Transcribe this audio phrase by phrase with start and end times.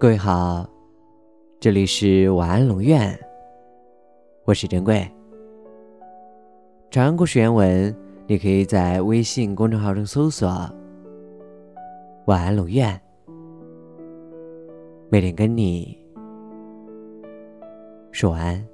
[0.00, 0.64] 各位好，
[1.58, 3.18] 这里是晚安龙院，
[4.44, 5.04] 我是珍贵。
[6.88, 7.92] 长安故事原文，
[8.28, 10.48] 你可以在微信公众号中搜索
[12.26, 13.00] “晚安龙院”，
[15.10, 15.98] 每天跟你
[18.12, 18.64] 说晚安。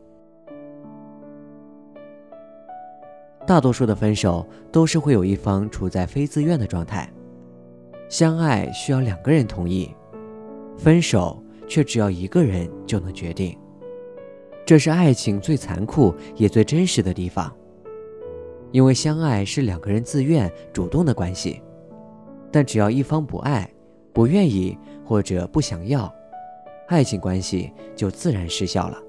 [3.47, 7.11] 大多数的分手都是会有一方处在非自愿的状态，
[8.11, 9.91] 相爱需要两个人同意，
[10.85, 13.59] 分手却只要一个人就能决定。
[14.67, 17.51] 这是爱情最残酷也最真实的地方，
[18.71, 21.63] 因为相爱是两个人自愿主动的关系，
[22.53, 23.67] 但只要一方不爱、
[24.13, 24.77] 不愿意
[25.07, 26.13] 或者不想要，
[26.89, 29.03] 爱情关系就自然失效了。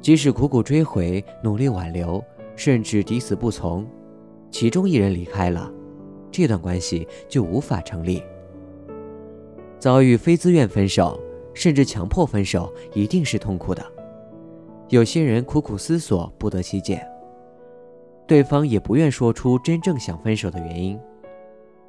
[0.00, 2.24] 即使苦苦追回、努力挽留。
[2.56, 3.86] 甚至抵死不从，
[4.50, 5.72] 其中一人离开了，
[6.30, 8.22] 这段关系就无法成立。
[9.80, 11.18] 遭遇非自愿分手，
[11.54, 13.82] 甚至强迫分手，一定是痛苦的。
[14.90, 17.02] 有些人苦苦思索不得其解，
[18.26, 21.00] 对方也不愿说出真正想分手的原因，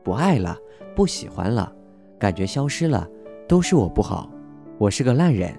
[0.03, 0.57] 不爱了，
[0.95, 1.71] 不喜欢了，
[2.17, 3.05] 感觉消失了，
[3.45, 4.31] 都是我不好，
[4.77, 5.53] 我是个烂人，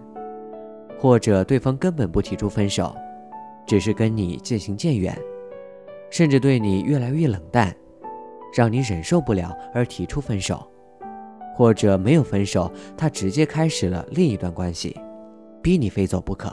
[0.99, 2.97] 或者对方根本不提出分手。
[3.65, 5.17] 只是跟你渐行渐远，
[6.11, 7.75] 甚至对你越来越冷淡，
[8.53, 10.67] 让你忍受不了而提出分手，
[11.63, 15.01] 或者没有分手，他直接开始了另一段关系，
[15.63, 16.53] 逼你非走不可。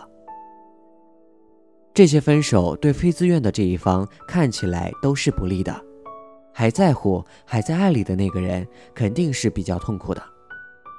[1.96, 5.76] 这些分手对非自愿的这一方看起来都是不利的，
[6.54, 10.22] 还在乎、还在爱里的那个人肯定是比较痛苦的。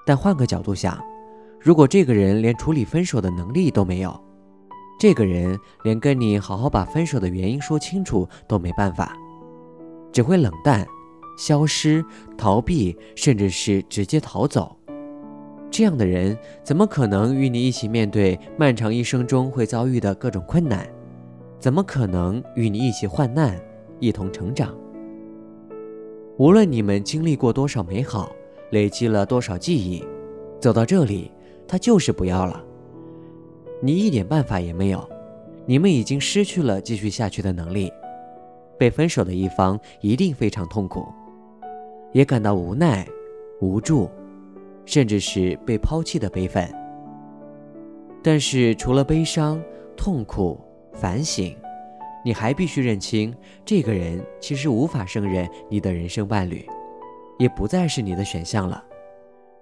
[0.05, 1.01] 但换个角度想，
[1.61, 4.21] 如果这个人连处理分手的能力都没有，
[4.99, 9.17] 这个人连跟你好好把分手的原因说清楚都没办法，
[10.11, 10.85] 只会冷淡、
[11.41, 12.05] 消失、
[12.37, 14.77] 逃避，甚至是直接逃走。
[15.71, 20.87] 这样的人怎么可能与你一起面对漫长一生中会遭遇的各种困难？
[21.59, 23.59] 怎么可能与你一起患难、
[24.01, 24.77] 一同成长？
[26.37, 28.31] 无论你们经历过多少美好，
[28.73, 30.05] 累积了多少记忆，
[30.61, 31.33] 走到这里，
[31.67, 32.63] 他就是不要了。
[33.81, 35.09] 你一点办法也没有，
[35.65, 37.91] 你们已经失去了继续下去的能力。
[38.79, 41.07] 被分手的一方一定非常痛苦，
[42.13, 43.07] 也感到无奈、
[43.61, 44.11] 无助，
[44.85, 46.69] 甚至是被抛弃的悲愤。
[48.23, 49.63] 但是除了悲伤、
[49.97, 50.61] 痛苦、
[50.93, 51.57] 反省，
[52.25, 53.35] 你还必须认清，
[53.65, 56.67] 这个人其实无法胜任你的人生伴侣，
[57.39, 58.85] 也不再是你的选项了。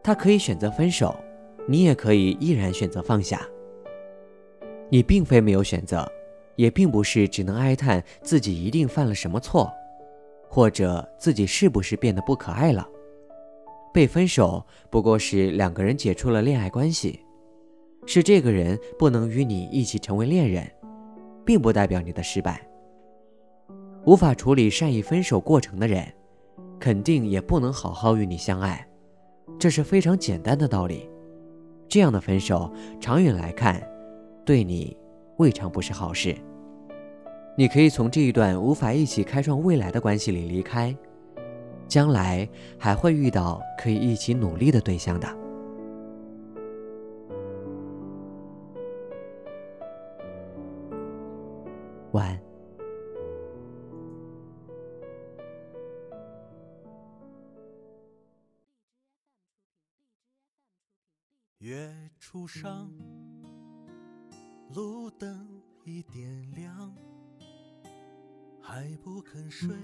[0.03, 1.15] 他可以选择分手，
[1.67, 3.41] 你也可以毅然选择放下。
[4.89, 6.11] 你并非没有选择，
[6.57, 9.71] 也并不是只能哀叹自己一定犯了什么错，
[10.49, 12.87] 或者自己是不是变得不可爱了。
[13.93, 17.21] 被分手不过是两个人解除了恋爱关系，
[18.07, 20.71] 是这个人不能与你一起成为恋人，
[21.45, 22.67] 并不代表你的失败。
[24.05, 26.07] 无法处理善意分手过程的人，
[26.79, 28.87] 肯定也不能好好与你相爱，
[29.59, 31.09] 这是非常简单的道理。
[31.89, 33.83] 这样的分手，长远来看。
[34.45, 34.97] 对你
[35.39, 36.35] 未尝不是好事。
[37.59, 40.97] 你可以从这一段无法一起开创未来的关系里离开，
[41.89, 42.49] 将来
[42.79, 45.27] 还会遇到可以一起努力的对象的。
[52.13, 52.41] 晚。
[61.59, 62.89] 月初上。
[64.75, 66.95] 路灯已点亮，
[68.71, 69.75] 还不肯睡，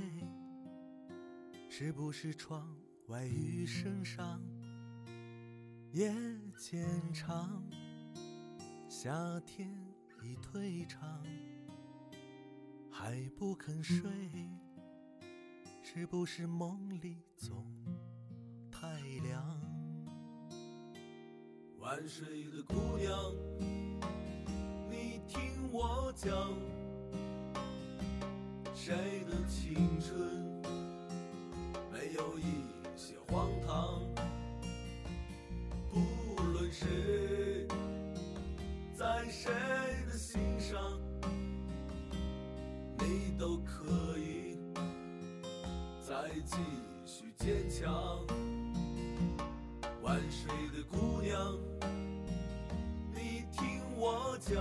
[1.70, 4.38] 是不是窗外雨声上？
[5.92, 6.12] 夜
[6.58, 7.64] 渐长，
[8.86, 9.74] 夏天
[10.22, 11.24] 已退场，
[12.90, 14.02] 还不肯睡，
[15.82, 17.66] 是不是梦里总
[18.70, 19.60] 太凉？
[21.78, 23.32] 晚睡的姑娘。
[24.90, 26.52] 你听我讲，
[28.86, 28.94] 谁
[29.31, 30.14] 的青春
[31.90, 32.42] 没有一
[32.94, 34.02] 些荒唐？
[35.90, 37.66] 不论谁
[38.94, 39.50] 在谁
[40.06, 41.00] 的心上，
[42.98, 44.58] 你都可以
[46.06, 46.58] 再继
[47.06, 48.22] 续坚强。
[50.02, 51.58] 晚睡的姑娘，
[53.14, 54.52] 你听我讲。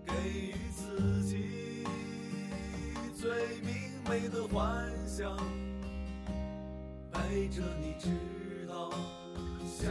[0.06, 1.84] 给予自己
[3.16, 3.28] 最
[3.62, 3.74] 明
[4.08, 5.36] 媚的幻想
[7.10, 8.90] 陪着你直到
[9.66, 9.90] 夏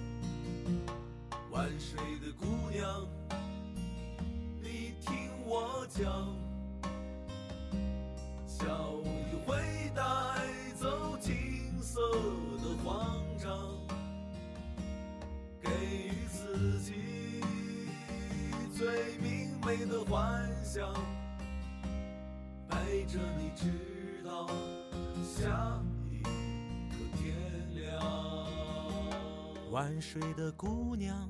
[1.61, 3.07] 万水的姑娘，
[4.63, 6.35] 你听我讲，
[8.47, 10.01] 笑意会带
[10.75, 12.01] 走金色
[12.63, 13.77] 的慌张，
[15.61, 15.69] 给
[16.07, 17.43] 予自己
[18.73, 20.91] 最明媚的幻想，
[22.67, 24.47] 陪着你直到
[25.23, 25.79] 下
[26.09, 27.35] 一个天
[27.75, 28.01] 亮。
[29.69, 31.29] 晚睡的姑娘。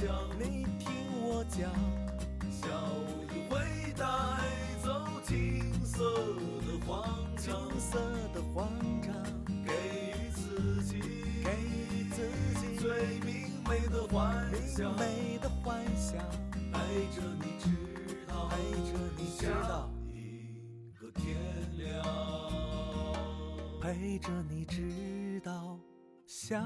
[0.00, 0.06] 讲，
[0.38, 0.86] 你听
[1.22, 1.68] 我讲，
[2.52, 2.68] 笑
[3.34, 3.58] 意会
[3.94, 4.06] 带
[4.80, 4.88] 走
[5.26, 5.98] 金色
[6.60, 7.02] 的慌
[7.36, 7.98] 张，金色
[8.32, 8.70] 的慌
[9.02, 9.12] 张，
[9.64, 9.72] 给
[10.12, 11.00] 予自己，
[11.42, 12.30] 给予自
[12.60, 16.16] 己最明媚的幻想，明媚的幻想，
[16.52, 16.78] 陪
[17.10, 17.68] 着你直
[18.28, 21.36] 到，陪着你直到一个天
[21.76, 22.04] 亮，
[23.80, 25.76] 陪着你直到
[26.24, 26.62] 下。